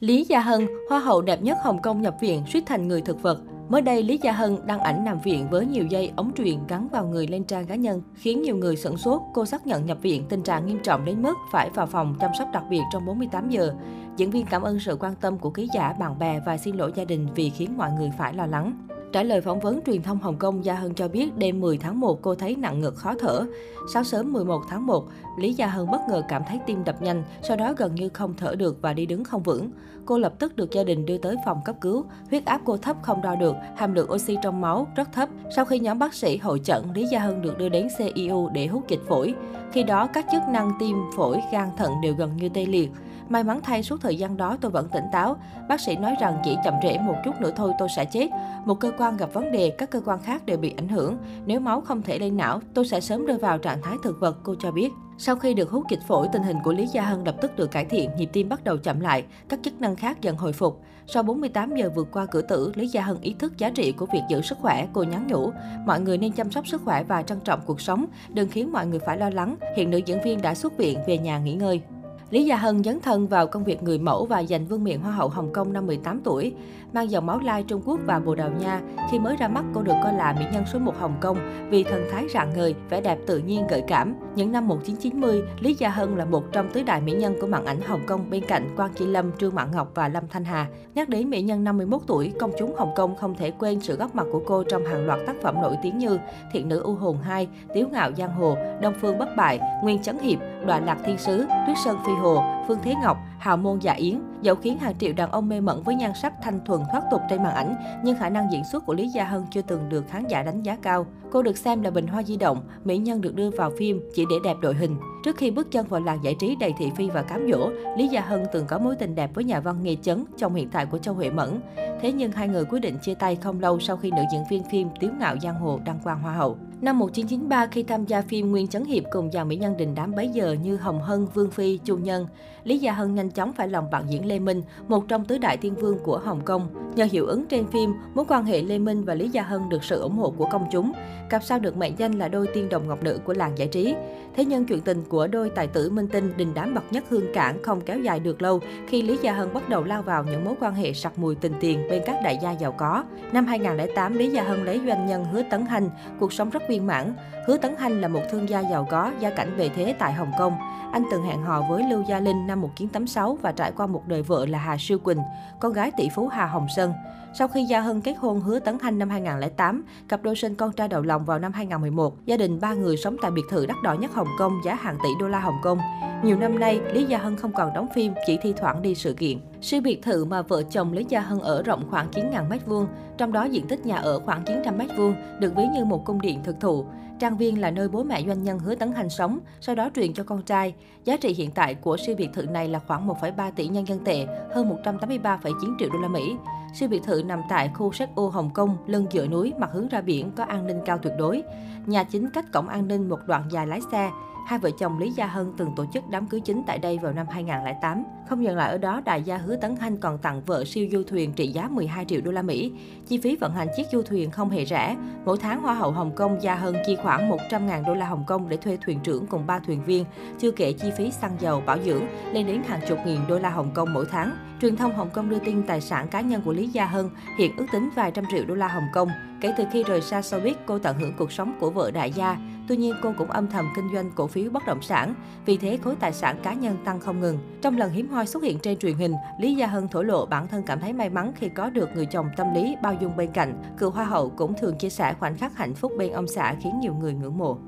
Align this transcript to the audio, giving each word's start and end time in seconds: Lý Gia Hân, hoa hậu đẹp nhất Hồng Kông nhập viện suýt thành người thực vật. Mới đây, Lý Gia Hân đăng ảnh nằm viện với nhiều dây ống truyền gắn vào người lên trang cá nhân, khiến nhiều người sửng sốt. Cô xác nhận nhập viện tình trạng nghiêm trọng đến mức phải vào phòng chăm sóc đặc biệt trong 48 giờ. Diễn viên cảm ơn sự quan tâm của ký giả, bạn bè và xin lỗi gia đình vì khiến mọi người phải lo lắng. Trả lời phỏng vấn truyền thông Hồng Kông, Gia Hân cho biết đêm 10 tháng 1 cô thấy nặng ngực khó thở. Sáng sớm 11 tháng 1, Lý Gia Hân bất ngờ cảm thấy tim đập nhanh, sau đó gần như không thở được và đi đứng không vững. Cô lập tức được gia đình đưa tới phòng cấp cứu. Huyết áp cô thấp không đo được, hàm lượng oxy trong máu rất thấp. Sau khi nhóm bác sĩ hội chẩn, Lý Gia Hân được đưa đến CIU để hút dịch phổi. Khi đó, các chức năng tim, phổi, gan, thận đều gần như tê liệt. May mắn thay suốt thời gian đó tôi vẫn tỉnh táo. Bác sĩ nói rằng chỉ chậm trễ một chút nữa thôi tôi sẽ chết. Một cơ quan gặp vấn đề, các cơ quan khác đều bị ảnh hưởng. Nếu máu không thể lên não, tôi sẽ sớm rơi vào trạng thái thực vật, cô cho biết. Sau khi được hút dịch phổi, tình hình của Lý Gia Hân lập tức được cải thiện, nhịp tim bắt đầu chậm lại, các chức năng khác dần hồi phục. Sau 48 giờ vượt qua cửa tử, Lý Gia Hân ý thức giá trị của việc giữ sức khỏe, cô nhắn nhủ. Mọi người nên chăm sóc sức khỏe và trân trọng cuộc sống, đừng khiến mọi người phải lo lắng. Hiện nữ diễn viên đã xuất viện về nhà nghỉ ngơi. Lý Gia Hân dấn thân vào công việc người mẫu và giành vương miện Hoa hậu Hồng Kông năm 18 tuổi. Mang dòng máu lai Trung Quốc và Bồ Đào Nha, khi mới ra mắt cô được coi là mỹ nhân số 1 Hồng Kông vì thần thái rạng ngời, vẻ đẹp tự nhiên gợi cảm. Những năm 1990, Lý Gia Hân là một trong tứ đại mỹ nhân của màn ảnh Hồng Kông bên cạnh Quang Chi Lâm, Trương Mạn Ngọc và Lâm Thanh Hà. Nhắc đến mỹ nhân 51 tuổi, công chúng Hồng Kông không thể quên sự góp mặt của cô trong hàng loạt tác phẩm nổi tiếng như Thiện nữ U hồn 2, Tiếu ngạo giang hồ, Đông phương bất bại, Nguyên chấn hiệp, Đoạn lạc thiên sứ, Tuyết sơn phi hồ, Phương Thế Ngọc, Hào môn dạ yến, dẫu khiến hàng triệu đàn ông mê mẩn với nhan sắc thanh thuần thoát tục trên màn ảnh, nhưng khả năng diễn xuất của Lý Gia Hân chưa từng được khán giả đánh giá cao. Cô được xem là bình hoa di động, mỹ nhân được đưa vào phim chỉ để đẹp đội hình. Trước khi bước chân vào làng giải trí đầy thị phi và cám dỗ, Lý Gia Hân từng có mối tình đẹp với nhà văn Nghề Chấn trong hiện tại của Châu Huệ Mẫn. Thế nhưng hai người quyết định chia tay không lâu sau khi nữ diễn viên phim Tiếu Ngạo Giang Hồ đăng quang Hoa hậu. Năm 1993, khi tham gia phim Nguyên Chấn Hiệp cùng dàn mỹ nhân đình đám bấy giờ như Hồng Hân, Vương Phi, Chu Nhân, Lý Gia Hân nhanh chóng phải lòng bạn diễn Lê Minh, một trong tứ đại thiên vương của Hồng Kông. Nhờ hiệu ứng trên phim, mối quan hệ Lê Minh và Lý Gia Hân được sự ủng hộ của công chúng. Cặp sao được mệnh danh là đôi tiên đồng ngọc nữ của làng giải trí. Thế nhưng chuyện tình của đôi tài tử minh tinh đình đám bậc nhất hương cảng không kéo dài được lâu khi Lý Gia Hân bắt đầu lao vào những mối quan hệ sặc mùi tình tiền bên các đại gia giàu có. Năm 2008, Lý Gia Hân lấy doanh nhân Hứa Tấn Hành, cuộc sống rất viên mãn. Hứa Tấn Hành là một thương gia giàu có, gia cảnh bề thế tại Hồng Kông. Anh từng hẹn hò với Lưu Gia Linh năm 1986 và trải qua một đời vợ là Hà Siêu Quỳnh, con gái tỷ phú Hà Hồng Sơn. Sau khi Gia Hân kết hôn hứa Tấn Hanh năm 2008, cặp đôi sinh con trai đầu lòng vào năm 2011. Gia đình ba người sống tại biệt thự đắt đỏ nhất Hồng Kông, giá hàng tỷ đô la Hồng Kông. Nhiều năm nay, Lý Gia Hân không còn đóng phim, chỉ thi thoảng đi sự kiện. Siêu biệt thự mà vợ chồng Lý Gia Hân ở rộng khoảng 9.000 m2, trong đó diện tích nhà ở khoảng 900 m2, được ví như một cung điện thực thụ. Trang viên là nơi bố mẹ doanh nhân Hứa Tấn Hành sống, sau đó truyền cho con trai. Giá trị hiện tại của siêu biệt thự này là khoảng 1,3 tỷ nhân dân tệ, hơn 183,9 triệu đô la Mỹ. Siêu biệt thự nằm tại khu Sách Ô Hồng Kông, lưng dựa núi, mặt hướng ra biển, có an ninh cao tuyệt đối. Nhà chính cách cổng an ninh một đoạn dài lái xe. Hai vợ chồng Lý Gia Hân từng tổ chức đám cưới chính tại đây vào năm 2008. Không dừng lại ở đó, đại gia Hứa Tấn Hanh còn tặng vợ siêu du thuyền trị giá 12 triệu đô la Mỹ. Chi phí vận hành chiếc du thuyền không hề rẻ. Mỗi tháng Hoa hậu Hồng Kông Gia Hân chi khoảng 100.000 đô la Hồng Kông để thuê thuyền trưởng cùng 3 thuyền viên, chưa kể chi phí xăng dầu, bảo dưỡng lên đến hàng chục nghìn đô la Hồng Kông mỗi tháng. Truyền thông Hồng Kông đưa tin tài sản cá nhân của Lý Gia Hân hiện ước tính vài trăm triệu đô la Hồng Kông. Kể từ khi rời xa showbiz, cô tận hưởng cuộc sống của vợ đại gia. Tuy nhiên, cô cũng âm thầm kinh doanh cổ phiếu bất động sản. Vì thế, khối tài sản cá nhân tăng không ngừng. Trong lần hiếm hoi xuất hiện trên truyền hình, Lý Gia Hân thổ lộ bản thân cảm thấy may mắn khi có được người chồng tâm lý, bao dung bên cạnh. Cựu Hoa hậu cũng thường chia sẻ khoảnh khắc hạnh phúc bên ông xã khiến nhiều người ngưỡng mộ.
Lý 0.00 0.24
Gia 0.28 0.40
Hân, 0.40 0.66
hoa 0.88 0.98
hậu 0.98 1.22
đẹp 1.22 1.42
nhất 1.42 1.58
Hồng 1.62 1.82
Kông 1.82 2.02
nhập 2.02 2.16
viện 2.20 2.42
suýt 2.46 2.62
thành 2.66 2.88
người 2.88 3.02
thực 3.02 3.22
vật. 3.22 3.40
Mới 3.68 3.82
đây, 3.82 4.02
Lý 4.02 4.18
Gia 4.22 4.32
Hân 4.32 4.56
đăng 4.66 4.80
ảnh 4.80 5.04
nằm 5.04 5.20
viện 5.20 5.46
với 5.50 5.66
nhiều 5.66 5.86
dây 5.86 6.12
ống 6.16 6.32
truyền 6.36 6.58
gắn 6.68 6.88
vào 6.88 7.06
người 7.06 7.26
lên 7.26 7.44
trang 7.44 7.66
cá 7.66 7.74
nhân, 7.74 8.02
khiến 8.14 8.42
nhiều 8.42 8.56
người 8.56 8.76
sửng 8.76 8.96
sốt. 8.96 9.20
Cô 9.34 9.46
xác 9.46 9.66
nhận 9.66 9.86
nhập 9.86 9.98
viện 10.02 10.24
tình 10.28 10.42
trạng 10.42 10.66
nghiêm 10.66 10.78
trọng 10.82 11.04
đến 11.04 11.22
mức 11.22 11.34
phải 11.52 11.70
vào 11.74 11.86
phòng 11.86 12.14
chăm 12.20 12.30
sóc 12.38 12.48
đặc 12.52 12.64
biệt 12.70 12.80
trong 12.92 13.06
48 13.06 13.48
giờ. 13.48 13.74
Diễn 14.16 14.30
viên 14.30 14.46
cảm 14.46 14.62
ơn 14.62 14.80
sự 14.80 14.96
quan 15.00 15.14
tâm 15.20 15.38
của 15.38 15.50
ký 15.50 15.68
giả, 15.74 15.92
bạn 15.92 16.18
bè 16.18 16.40
và 16.46 16.58
xin 16.58 16.76
lỗi 16.76 16.92
gia 16.94 17.04
đình 17.04 17.28
vì 17.34 17.50
khiến 17.50 17.76
mọi 17.76 17.90
người 17.98 18.10
phải 18.18 18.34
lo 18.34 18.46
lắng. 18.46 18.88
Trả 19.12 19.22
lời 19.22 19.40
phỏng 19.40 19.60
vấn 19.60 19.80
truyền 19.86 20.02
thông 20.02 20.18
Hồng 20.18 20.36
Kông, 20.38 20.64
Gia 20.64 20.74
Hân 20.74 20.94
cho 20.94 21.08
biết 21.08 21.36
đêm 21.36 21.60
10 21.60 21.78
tháng 21.78 22.00
1 22.00 22.22
cô 22.22 22.34
thấy 22.34 22.56
nặng 22.56 22.80
ngực 22.80 22.94
khó 22.96 23.14
thở. 23.18 23.46
Sáng 23.94 24.04
sớm 24.04 24.32
11 24.32 24.62
tháng 24.68 24.86
1, 24.86 25.04
Lý 25.38 25.54
Gia 25.54 25.66
Hân 25.66 25.90
bất 25.90 26.00
ngờ 26.08 26.22
cảm 26.28 26.42
thấy 26.48 26.58
tim 26.66 26.84
đập 26.84 27.02
nhanh, 27.02 27.22
sau 27.42 27.56
đó 27.56 27.74
gần 27.76 27.94
như 27.94 28.08
không 28.08 28.34
thở 28.36 28.54
được 28.54 28.82
và 28.82 28.92
đi 28.92 29.06
đứng 29.06 29.24
không 29.24 29.42
vững. 29.42 29.70
Cô 30.04 30.18
lập 30.18 30.34
tức 30.38 30.56
được 30.56 30.70
gia 30.70 30.84
đình 30.84 31.06
đưa 31.06 31.18
tới 31.18 31.36
phòng 31.44 31.60
cấp 31.64 31.76
cứu. 31.80 32.04
Huyết 32.30 32.44
áp 32.44 32.60
cô 32.64 32.76
thấp 32.76 32.96
không 33.02 33.22
đo 33.22 33.34
được, 33.34 33.54
hàm 33.76 33.94
lượng 33.94 34.10
oxy 34.12 34.36
trong 34.42 34.60
máu 34.60 34.86
rất 34.96 35.12
thấp. 35.12 35.28
Sau 35.56 35.64
khi 35.64 35.78
nhóm 35.78 35.98
bác 35.98 36.14
sĩ 36.14 36.36
hội 36.36 36.60
chẩn, 36.64 36.82
Lý 36.94 37.06
Gia 37.06 37.18
Hân 37.18 37.42
được 37.42 37.58
đưa 37.58 37.68
đến 37.68 37.88
CIU 37.98 38.48
để 38.48 38.66
hút 38.66 38.88
dịch 38.88 39.02
phổi. 39.08 39.34
Khi 39.72 39.82
đó, 39.82 40.06
các 40.06 40.26
chức 40.32 40.42
năng 40.48 40.72
tim, 40.78 40.96
phổi, 41.16 41.40
gan, 41.52 41.68
thận 41.76 41.92
đều 42.02 42.14
gần 42.14 42.36
như 42.36 42.48
tê 42.48 42.66
liệt. 42.66 42.90
May 43.30 43.44
mắn 43.44 43.60
thay 43.62 43.82
suốt 43.82 44.00
thời 44.00 44.16
gian 44.16 44.36
đó 44.36 44.56
tôi 44.60 44.70
vẫn 44.70 44.88
tỉnh 44.88 45.04
táo. 45.12 45.36
Bác 45.68 45.80
sĩ 45.80 45.96
nói 45.96 46.14
rằng 46.20 46.40
chỉ 46.44 46.56
chậm 46.64 46.74
trễ 46.82 46.98
một 46.98 47.14
chút 47.24 47.40
nữa 47.40 47.50
thôi 47.56 47.72
tôi 47.78 47.88
sẽ 47.96 48.04
chết. 48.04 48.28
Một 48.64 48.80
cơ 48.80 48.92
quan 48.98 49.16
gặp 49.16 49.32
vấn 49.32 49.52
đề, 49.52 49.70
các 49.70 49.90
cơ 49.90 50.00
quan 50.04 50.18
khác 50.22 50.46
đều 50.46 50.58
bị 50.58 50.74
ảnh 50.76 50.88
hưởng. 50.88 51.18
Nếu 51.46 51.60
máu 51.60 51.80
không 51.80 52.02
thể 52.02 52.18
lên 52.18 52.36
não, 52.36 52.60
tôi 52.74 52.86
sẽ 52.86 53.00
sớm 53.00 53.26
rơi 53.26 53.38
vào 53.38 53.58
trạng 53.58 53.82
thái 53.82 53.96
thực 54.02 54.20
vật, 54.20 54.38
cô 54.42 54.54
cho 54.58 54.70
biết. 54.70 54.90
Sau 55.18 55.36
khi 55.36 55.54
được 55.54 55.70
hút 55.70 55.84
dịch 55.90 56.00
phổi, 56.08 56.28
tình 56.32 56.42
hình 56.42 56.56
của 56.64 56.72
Lý 56.72 56.86
Gia 56.86 57.02
Hân 57.02 57.24
lập 57.24 57.36
tức 57.40 57.56
được 57.56 57.70
cải 57.70 57.84
thiện, 57.84 58.10
nhịp 58.16 58.30
tim 58.32 58.48
bắt 58.48 58.64
đầu 58.64 58.76
chậm 58.76 59.00
lại, 59.00 59.24
các 59.48 59.60
chức 59.62 59.80
năng 59.80 59.96
khác 59.96 60.20
dần 60.20 60.36
hồi 60.36 60.52
phục. 60.52 60.80
Sau 61.06 61.22
48 61.22 61.74
giờ 61.76 61.90
vượt 61.94 62.08
qua 62.12 62.26
cửa 62.26 62.42
tử, 62.42 62.72
Lý 62.74 62.86
Gia 62.86 63.02
Hân 63.02 63.20
ý 63.20 63.34
thức 63.38 63.58
giá 63.58 63.70
trị 63.70 63.92
của 63.92 64.06
việc 64.06 64.22
giữ 64.28 64.42
sức 64.42 64.58
khỏe, 64.58 64.86
cô 64.92 65.02
nhắn 65.02 65.26
nhủ. 65.26 65.50
Mọi 65.86 66.00
người 66.00 66.18
nên 66.18 66.32
chăm 66.32 66.50
sóc 66.50 66.66
sức 66.66 66.82
khỏe 66.84 67.04
và 67.04 67.22
trân 67.22 67.40
trọng 67.40 67.60
cuộc 67.66 67.80
sống, 67.80 68.06
đừng 68.28 68.48
khiến 68.48 68.72
mọi 68.72 68.86
người 68.86 68.98
phải 68.98 69.18
lo 69.18 69.30
lắng. 69.30 69.56
Hiện 69.76 69.90
nữ 69.90 69.98
diễn 70.06 70.22
viên 70.22 70.42
đã 70.42 70.54
xuất 70.54 70.76
viện 70.76 70.98
về 71.06 71.18
nhà 71.18 71.38
nghỉ 71.38 71.54
ngơi. 71.54 71.82
Lý 72.30 72.44
Gia 72.44 72.56
Hân 72.56 72.84
dấn 72.84 73.00
thân 73.00 73.28
vào 73.28 73.46
công 73.46 73.64
việc 73.64 73.82
người 73.82 73.98
mẫu 73.98 74.26
và 74.26 74.42
giành 74.42 74.66
vương 74.66 74.84
miện 74.84 75.00
Hoa 75.00 75.12
hậu 75.12 75.28
Hồng 75.28 75.52
Kông 75.52 75.72
năm 75.72 75.86
18 75.86 76.20
tuổi. 76.24 76.54
Mang 76.92 77.10
dòng 77.10 77.26
máu 77.26 77.38
lai 77.38 77.62
Trung 77.62 77.82
Quốc 77.84 78.00
và 78.04 78.18
Bồ 78.18 78.34
Đào 78.34 78.50
Nha, 78.60 78.80
khi 79.10 79.18
mới 79.18 79.36
ra 79.36 79.48
mắt 79.48 79.64
cô 79.74 79.82
được 79.82 79.94
coi 80.02 80.14
là 80.14 80.34
mỹ 80.38 80.44
nhân 80.52 80.64
số 80.72 80.78
1 80.78 80.94
Hồng 80.98 81.14
Kông 81.20 81.38
vì 81.70 81.84
thần 81.84 82.04
thái 82.10 82.26
rạng 82.34 82.52
ngời, 82.56 82.74
vẻ 82.90 83.00
đẹp 83.00 83.18
tự 83.26 83.38
nhiên 83.38 83.66
gợi 83.66 83.82
cảm. 83.88 84.14
Những 84.34 84.52
năm 84.52 84.68
1990, 84.68 85.42
Lý 85.60 85.74
Gia 85.74 85.88
Hân 85.88 86.16
là 86.16 86.24
một 86.24 86.52
trong 86.52 86.68
tứ 86.72 86.82
đại 86.82 87.00
mỹ 87.00 87.12
nhân 87.12 87.34
của 87.40 87.46
màn 87.46 87.64
ảnh 87.64 87.80
Hồng 87.80 88.00
Kông 88.06 88.30
bên 88.30 88.44
cạnh 88.46 88.74
Quang 88.76 88.92
Chi 88.94 89.06
Lâm, 89.06 89.32
Trương 89.38 89.54
Mạn 89.54 89.70
Ngọc 89.74 89.92
và 89.94 90.08
Lâm 90.08 90.28
Thanh 90.28 90.44
Hà. 90.44 90.66
Nhắc 90.94 91.08
đến 91.08 91.30
mỹ 91.30 91.42
nhân 91.42 91.64
51 91.64 92.00
tuổi, 92.06 92.32
công 92.38 92.52
chúng 92.58 92.76
Hồng 92.76 92.92
Kông 92.96 93.16
không 93.16 93.34
thể 93.34 93.50
quên 93.50 93.80
sự 93.80 93.96
góp 93.96 94.14
mặt 94.14 94.26
của 94.32 94.42
cô 94.46 94.64
trong 94.64 94.84
hàng 94.84 95.06
loạt 95.06 95.20
tác 95.26 95.36
phẩm 95.42 95.54
nổi 95.62 95.76
tiếng 95.82 95.98
như 95.98 96.18
Thiện 96.52 96.68
nữ 96.68 96.80
U 96.80 96.94
hồn 96.94 97.18
2, 97.22 97.48
Tiếu 97.74 97.88
ngạo 97.92 98.12
giang 98.12 98.32
hồ, 98.32 98.56
Đông 98.82 98.94
phương 99.00 99.18
bất 99.18 99.28
bại, 99.36 99.60
Nguyên 99.82 100.02
chấn 100.02 100.18
hiệp, 100.18 100.38
Đoạn 100.66 100.86
lạc 100.86 100.98
thiên 101.04 101.18
sứ, 101.18 101.46
Tuyết 101.66 101.76
sơn 101.84 101.96
phi 102.06 102.12
hồ, 102.20 102.42
Phương 102.68 102.78
Thế 102.82 102.94
Ngọc, 103.02 103.18
Hào 103.38 103.56
môn 103.56 103.78
dạ 103.78 103.92
yến, 103.92 104.20
dẫu 104.42 104.54
khiến 104.54 104.78
hàng 104.78 104.98
triệu 104.98 105.12
đàn 105.12 105.30
ông 105.30 105.48
mê 105.48 105.60
mẩn 105.60 105.82
với 105.82 105.94
nhan 105.94 106.12
sắc 106.14 106.32
thanh 106.42 106.64
thuần 106.64 106.80
thoát 106.92 107.02
tục 107.10 107.20
trên 107.30 107.42
màn 107.42 107.54
ảnh, 107.54 107.74
nhưng 108.04 108.16
khả 108.16 108.28
năng 108.28 108.52
diễn 108.52 108.64
xuất 108.64 108.86
của 108.86 108.94
Lý 108.94 109.08
Gia 109.08 109.24
Hân 109.24 109.42
chưa 109.50 109.62
từng 109.62 109.88
được 109.88 110.04
khán 110.08 110.26
giả 110.28 110.42
đánh 110.42 110.62
giá 110.62 110.76
cao. 110.82 111.06
Cô 111.30 111.42
được 111.42 111.58
xem 111.58 111.82
là 111.82 111.90
bình 111.90 112.06
hoa 112.06 112.22
di 112.22 112.36
động, 112.36 112.62
mỹ 112.84 112.98
nhân 112.98 113.20
được 113.20 113.34
đưa 113.34 113.50
vào 113.50 113.70
phim 113.78 114.00
chỉ 114.14 114.24
để 114.30 114.36
đẹp 114.44 114.56
đội 114.62 114.74
hình. 114.74 114.96
Trước 115.24 115.36
khi 115.36 115.50
bước 115.50 115.70
chân 115.70 115.86
vào 115.86 116.00
làng 116.00 116.24
giải 116.24 116.36
trí 116.40 116.56
đầy 116.60 116.72
thị 116.78 116.90
phi 116.96 117.10
và 117.10 117.22
cám 117.22 117.50
dỗ, 117.52 117.70
Lý 117.96 118.08
Gia 118.08 118.20
Hân 118.20 118.44
từng 118.52 118.66
có 118.66 118.78
mối 118.78 118.96
tình 118.96 119.14
đẹp 119.14 119.30
với 119.34 119.44
nhà 119.44 119.60
văn 119.60 119.82
Nghề 119.82 119.96
Chấn 119.96 120.24
trong 120.38 120.54
hiện 120.54 120.68
tại 120.68 120.86
của 120.86 120.98
Châu 120.98 121.14
Huệ 121.14 121.30
Mẫn. 121.30 121.60
Thế 122.00 122.12
nhưng 122.12 122.32
hai 122.32 122.48
người 122.48 122.64
quyết 122.64 122.80
định 122.80 122.98
chia 122.98 123.14
tay 123.14 123.36
không 123.36 123.60
lâu 123.60 123.80
sau 123.80 123.96
khi 123.96 124.10
nữ 124.10 124.22
diễn 124.32 124.42
viên 124.50 124.62
phim 124.70 124.88
Tiếu 125.00 125.10
Ngạo 125.18 125.36
Giang 125.42 125.54
Hồ 125.54 125.80
đăng 125.84 125.98
quang 126.04 126.22
Hoa 126.22 126.32
hậu. 126.32 126.56
Năm 126.80 126.98
1993, 126.98 127.66
khi 127.66 127.82
tham 127.82 128.04
gia 128.04 128.22
phim 128.22 128.50
Nguyên 128.50 128.68
Chấn 128.68 128.84
Hiệp 128.84 129.04
cùng 129.10 129.30
dàn 129.32 129.48
mỹ 129.48 129.56
nhân 129.56 129.76
đình 129.76 129.94
đám 129.94 130.14
bấy 130.14 130.28
giờ 130.28 130.56
như 130.62 130.76
Hồng 130.76 131.00
Hân, 131.00 131.26
Vương 131.34 131.50
Phi, 131.50 131.78
Chu 131.78 131.96
Nhân, 131.96 132.26
Lý 132.64 132.78
Gia 132.78 132.92
Hân 132.92 133.14
nhanh 133.14 133.30
chóng 133.30 133.52
phải 133.52 133.68
lòng 133.68 133.90
bạn 133.90 134.04
diễn 134.08 134.26
Lê 134.30 134.38
Minh, 134.38 134.62
một 134.88 135.08
trong 135.08 135.24
tứ 135.24 135.38
đại 135.38 135.56
thiên 135.56 135.74
vương 135.74 135.98
của 135.98 136.18
Hồng 136.18 136.40
Kông. 136.44 136.68
Nhờ 136.94 137.06
hiệu 137.12 137.26
ứng 137.26 137.46
trên 137.46 137.66
phim, 137.66 137.94
mối 138.14 138.24
quan 138.28 138.44
hệ 138.44 138.62
Lê 138.62 138.78
Minh 138.78 139.04
và 139.04 139.14
Lý 139.14 139.28
Gia 139.28 139.42
Hân 139.42 139.68
được 139.68 139.84
sự 139.84 140.00
ủng 140.00 140.16
hộ 140.16 140.30
của 140.30 140.48
công 140.52 140.68
chúng. 140.72 140.92
Cặp 141.30 141.44
sao 141.44 141.58
được 141.58 141.76
mệnh 141.76 141.98
danh 141.98 142.12
là 142.12 142.28
đôi 142.28 142.46
tiên 142.54 142.68
đồng 142.68 142.88
ngọc 142.88 143.02
nữ 143.02 143.18
của 143.24 143.34
làng 143.34 143.58
giải 143.58 143.68
trí. 143.68 143.94
Thế 144.36 144.44
nhưng 144.44 144.64
chuyện 144.64 144.80
tình 144.80 145.04
của 145.08 145.26
đôi 145.26 145.50
tài 145.50 145.66
tử 145.66 145.90
minh 145.90 146.08
tinh 146.08 146.32
đình 146.36 146.54
đám 146.54 146.74
bậc 146.74 146.92
nhất 146.92 147.04
hương 147.08 147.32
cảng 147.34 147.62
không 147.62 147.80
kéo 147.80 147.98
dài 147.98 148.20
được 148.20 148.42
lâu 148.42 148.60
khi 148.88 149.02
Lý 149.02 149.18
Gia 149.22 149.32
Hân 149.32 149.54
bắt 149.54 149.68
đầu 149.68 149.84
lao 149.84 150.02
vào 150.02 150.24
những 150.24 150.44
mối 150.44 150.54
quan 150.60 150.74
hệ 150.74 150.92
sặc 150.92 151.18
mùi 151.18 151.34
tình 151.34 151.52
tiền 151.60 151.88
bên 151.90 152.02
các 152.06 152.16
đại 152.24 152.38
gia 152.42 152.50
giàu 152.50 152.72
có. 152.72 153.04
Năm 153.32 153.46
2008, 153.46 154.14
Lý 154.14 154.30
Gia 154.30 154.42
Hân 154.42 154.64
lấy 154.64 154.80
doanh 154.86 155.06
nhân 155.06 155.24
Hứa 155.32 155.42
Tấn 155.50 155.66
Hành, 155.66 155.90
cuộc 156.20 156.32
sống 156.32 156.50
rất 156.50 156.62
viên 156.68 156.86
mãn. 156.86 157.14
Hứa 157.46 157.56
Tấn 157.56 157.74
Hành 157.78 158.00
là 158.00 158.08
một 158.08 158.22
thương 158.30 158.48
gia 158.48 158.60
giàu 158.60 158.86
có, 158.90 159.12
gia 159.20 159.30
cảnh 159.30 159.56
bề 159.58 159.68
thế 159.68 159.94
tại 159.98 160.12
Hồng 160.12 160.32
Kông. 160.38 160.52
Anh 160.92 161.04
từng 161.10 161.22
hẹn 161.22 161.42
hò 161.42 161.62
với 161.68 161.84
Lưu 161.90 162.02
Gia 162.08 162.20
Linh 162.20 162.46
năm 162.46 162.60
1986 162.60 163.38
và 163.42 163.52
trải 163.52 163.72
qua 163.72 163.86
một 163.86 164.02
đời 164.06 164.22
vợ 164.22 164.46
là 164.46 164.58
Hà 164.58 164.76
Siêu 164.78 164.98
Quỳnh, 164.98 165.18
con 165.60 165.72
gái 165.72 165.90
tỷ 165.96 166.08
phú 166.14 166.28
Hà 166.28 166.46
Hồng 166.46 166.66
Sơn. 166.76 166.92
Sau 167.34 167.48
khi 167.48 167.64
Gia 167.64 167.80
Hân 167.80 168.00
kết 168.00 168.14
hôn 168.14 168.40
hứa 168.40 168.58
Tấn 168.58 168.78
Hanh 168.82 168.98
năm 168.98 169.08
2008, 169.08 169.82
cặp 170.08 170.22
đôi 170.22 170.36
sinh 170.36 170.54
con 170.54 170.72
trai 170.72 170.88
đầu 170.88 171.02
lòng 171.02 171.24
vào 171.24 171.38
năm 171.38 171.52
2011. 171.52 172.26
Gia 172.26 172.36
đình 172.36 172.60
ba 172.60 172.74
người 172.74 172.96
sống 172.96 173.16
tại 173.22 173.30
biệt 173.30 173.42
thự 173.50 173.66
đắt 173.66 173.76
đỏ 173.82 173.92
nhất 173.92 174.10
Hồng 174.14 174.28
Kông, 174.38 174.60
giá 174.64 174.74
hàng 174.74 174.96
tỷ 175.02 175.08
đô 175.20 175.28
la 175.28 175.40
Hồng 175.40 175.58
Kông. 175.62 175.78
Nhiều 176.22 176.36
năm 176.36 176.58
nay, 176.58 176.80
Lý 176.92 177.04
Gia 177.04 177.18
Hân 177.18 177.36
không 177.36 177.52
còn 177.52 177.74
đóng 177.74 177.86
phim, 177.94 178.12
chỉ 178.26 178.38
thi 178.42 178.54
thoảng 178.56 178.82
đi 178.82 178.94
sự 178.94 179.12
kiện. 179.12 179.38
Siêu 179.60 179.80
biệt 179.80 180.02
thự 180.02 180.24
mà 180.24 180.42
vợ 180.42 180.62
chồng 180.62 180.92
Lý 180.92 181.04
Gia 181.08 181.20
Hân 181.20 181.38
ở 181.38 181.62
rộng 181.62 181.84
khoảng 181.90 182.10
9.000 182.10 182.48
m2, 182.48 182.86
trong 183.18 183.32
đó 183.32 183.44
diện 183.44 183.66
tích 183.66 183.86
nhà 183.86 183.96
ở 183.96 184.20
khoảng 184.20 184.44
900 184.44 184.78
m2, 184.78 185.14
được 185.40 185.56
ví 185.56 185.64
như 185.74 185.84
một 185.84 186.04
cung 186.04 186.20
điện 186.20 186.40
thực 186.44 186.60
thụ. 186.60 186.84
Trang 187.20 187.36
viên 187.36 187.60
là 187.60 187.70
nơi 187.70 187.88
bố 187.88 188.02
mẹ 188.02 188.22
doanh 188.26 188.42
nhân 188.42 188.58
Hứa 188.58 188.74
Tấn 188.74 188.92
Hành 188.92 189.10
sống, 189.10 189.38
sau 189.60 189.74
đó 189.74 189.90
truyền 189.94 190.14
cho 190.14 190.24
con 190.24 190.42
trai. 190.42 190.74
Giá 191.04 191.16
trị 191.16 191.32
hiện 191.32 191.50
tại 191.50 191.74
của 191.74 191.96
siêu 191.96 192.16
biệt 192.16 192.28
thự 192.34 192.42
này 192.42 192.68
là 192.68 192.78
khoảng 192.78 193.08
1,3 193.08 193.50
tỷ 193.56 193.68
nhân 193.68 193.88
dân 193.88 194.04
tệ, 194.04 194.26
hơn 194.54 194.76
183,9 194.84 195.76
triệu 195.78 195.88
đô 195.92 195.98
la 195.98 196.08
Mỹ. 196.08 196.36
Siêu 196.74 196.88
biệt 196.88 197.02
thự 197.02 197.22
nằm 197.22 197.40
tại 197.48 197.70
khu 197.74 197.92
Sách 197.92 198.10
Ô 198.14 198.28
Hồng 198.28 198.50
Kông, 198.54 198.76
lưng 198.86 199.06
dựa 199.12 199.26
núi, 199.26 199.52
mặt 199.58 199.70
hướng 199.72 199.88
ra 199.88 200.00
biển, 200.00 200.30
có 200.36 200.44
an 200.44 200.66
ninh 200.66 200.80
cao 200.84 200.98
tuyệt 200.98 201.12
đối. 201.18 201.42
Nhà 201.86 202.04
chính 202.04 202.30
cách 202.30 202.44
cổng 202.52 202.68
an 202.68 202.88
ninh 202.88 203.08
một 203.08 203.18
đoạn 203.26 203.44
dài 203.50 203.66
lái 203.66 203.80
xe. 203.92 204.10
Hai 204.46 204.58
vợ 204.58 204.70
chồng 204.70 204.98
Lý 204.98 205.10
Gia 205.10 205.26
Hân 205.26 205.52
từng 205.56 205.72
tổ 205.76 205.86
chức 205.92 206.04
đám 206.10 206.26
cưới 206.26 206.40
chính 206.40 206.62
tại 206.66 206.78
đây 206.78 206.98
vào 206.98 207.12
năm 207.12 207.26
2008. 207.30 208.04
Không 208.28 208.44
dừng 208.44 208.56
lại 208.56 208.70
ở 208.70 208.78
đó, 208.78 209.02
đại 209.04 209.22
gia 209.22 209.36
Hứa 209.36 209.56
Tấn 209.56 209.76
Hanh 209.76 209.96
còn 209.96 210.18
tặng 210.18 210.42
vợ 210.46 210.64
siêu 210.64 210.86
du 210.92 211.02
thuyền 211.02 211.32
trị 211.32 211.46
giá 211.46 211.68
12 211.68 212.04
triệu 212.04 212.20
đô 212.20 212.30
la 212.30 212.42
Mỹ. 212.42 212.72
Chi 213.06 213.18
phí 213.18 213.36
vận 213.36 213.52
hành 213.52 213.68
chiếc 213.76 213.86
du 213.92 214.02
thuyền 214.02 214.30
không 214.30 214.50
hề 214.50 214.64
rẻ. 214.64 214.96
Mỗi 215.24 215.38
tháng 215.38 215.62
Hoa 215.62 215.74
hậu 215.74 215.92
Hồng 215.92 216.14
Kông 216.14 216.42
Gia 216.42 216.54
Hân 216.54 216.74
chi 216.86 216.96
khoảng 217.02 217.30
100.000 217.30 217.86
đô 217.86 217.94
la 217.94 218.06
Hồng 218.06 218.24
Kông 218.26 218.48
để 218.48 218.56
thuê 218.56 218.78
thuyền 218.84 219.00
trưởng 219.00 219.26
cùng 219.26 219.46
3 219.46 219.58
thuyền 219.58 219.84
viên, 219.84 220.04
chưa 220.38 220.50
kể 220.50 220.72
chi 220.72 220.90
phí 220.96 221.10
xăng 221.10 221.36
dầu, 221.40 221.62
bảo 221.66 221.78
dưỡng 221.84 222.04
lên 222.32 222.46
đến 222.46 222.62
hàng 222.66 222.80
chục 222.88 222.98
nghìn 223.06 223.20
đô 223.28 223.38
la 223.38 223.50
Hồng 223.50 223.70
Kông 223.74 223.92
mỗi 223.92 224.06
tháng. 224.10 224.49
Truyền 224.60 224.76
thông 224.76 224.94
Hồng 224.94 225.10
Kông 225.12 225.30
đưa 225.30 225.38
tin 225.38 225.62
tài 225.62 225.80
sản 225.80 226.08
cá 226.08 226.20
nhân 226.20 226.42
của 226.44 226.52
Lý 226.52 226.68
Gia 226.68 226.86
Hân 226.86 227.10
hiện 227.38 227.56
ước 227.56 227.66
tính 227.72 227.90
vài 227.94 228.10
trăm 228.10 228.24
triệu 228.30 228.44
đô 228.44 228.54
la 228.54 228.68
Hồng 228.68 228.86
Kông. 228.92 229.08
Kể 229.40 229.52
từ 229.58 229.64
khi 229.72 229.82
rời 229.82 230.00
xa 230.00 230.20
showbiz, 230.20 230.54
cô 230.66 230.78
tận 230.78 230.98
hưởng 230.98 231.12
cuộc 231.18 231.32
sống 231.32 231.52
của 231.60 231.70
vợ 231.70 231.90
đại 231.90 232.12
gia. 232.12 232.36
Tuy 232.68 232.76
nhiên, 232.76 232.94
cô 233.02 233.12
cũng 233.18 233.30
âm 233.30 233.48
thầm 233.48 233.68
kinh 233.76 233.84
doanh 233.94 234.10
cổ 234.14 234.26
phiếu 234.26 234.50
bất 234.50 234.66
động 234.66 234.82
sản. 234.82 235.14
Vì 235.46 235.56
thế, 235.56 235.78
khối 235.84 235.96
tài 236.00 236.12
sản 236.12 236.36
cá 236.42 236.54
nhân 236.54 236.76
tăng 236.84 237.00
không 237.00 237.20
ngừng. 237.20 237.38
Trong 237.62 237.78
lần 237.78 237.90
hiếm 237.90 238.08
hoi 238.08 238.26
xuất 238.26 238.42
hiện 238.42 238.58
trên 238.58 238.78
truyền 238.78 238.96
hình, 238.96 239.14
Lý 239.40 239.54
Gia 239.54 239.66
Hân 239.66 239.88
thổ 239.88 240.02
lộ 240.02 240.26
bản 240.26 240.48
thân 240.48 240.62
cảm 240.66 240.80
thấy 240.80 240.92
may 240.92 241.10
mắn 241.10 241.32
khi 241.36 241.48
có 241.48 241.70
được 241.70 241.88
người 241.94 242.06
chồng 242.06 242.26
tâm 242.36 242.54
lý, 242.54 242.76
bao 242.82 242.94
dung 243.00 243.16
bên 243.16 243.30
cạnh. 243.32 243.62
Cựu 243.78 243.90
Hoa 243.90 244.04
hậu 244.04 244.30
cũng 244.30 244.54
thường 244.60 244.78
chia 244.78 244.90
sẻ 244.90 245.14
khoảnh 245.20 245.38
khắc 245.38 245.56
hạnh 245.56 245.74
phúc 245.74 245.92
bên 245.98 246.12
ông 246.12 246.26
xã 246.26 246.54
khiến 246.62 246.80
nhiều 246.80 246.94
người 246.94 247.14
ngưỡng 247.14 247.38
mộ. 247.38 247.58